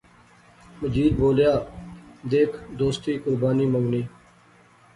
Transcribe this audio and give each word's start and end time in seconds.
مجید 0.81 1.13
بولیا، 1.19 1.53
دیکھ 2.31 2.55
دوستی 2.79 3.13
قربانی 3.23 3.65
منگنی 3.73 4.01